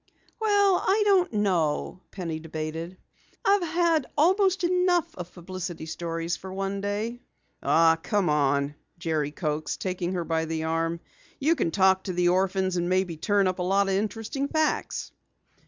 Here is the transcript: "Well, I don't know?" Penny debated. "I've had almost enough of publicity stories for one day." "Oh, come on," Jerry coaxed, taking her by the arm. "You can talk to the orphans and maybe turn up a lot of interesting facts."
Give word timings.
"Well, 0.39 0.81
I 0.83 1.03
don't 1.05 1.31
know?" 1.31 1.99
Penny 2.09 2.39
debated. 2.39 2.97
"I've 3.45 3.61
had 3.61 4.07
almost 4.17 4.63
enough 4.63 5.13
of 5.15 5.31
publicity 5.31 5.85
stories 5.85 6.35
for 6.35 6.51
one 6.51 6.81
day." 6.81 7.21
"Oh, 7.61 7.95
come 8.01 8.27
on," 8.27 8.73
Jerry 8.97 9.29
coaxed, 9.29 9.79
taking 9.79 10.13
her 10.13 10.23
by 10.23 10.45
the 10.45 10.63
arm. 10.63 11.01
"You 11.39 11.55
can 11.55 11.69
talk 11.69 12.05
to 12.05 12.13
the 12.13 12.29
orphans 12.29 12.77
and 12.77 12.89
maybe 12.89 13.15
turn 13.15 13.45
up 13.45 13.59
a 13.59 13.61
lot 13.61 13.89
of 13.89 13.93
interesting 13.93 14.47
facts." 14.47 15.11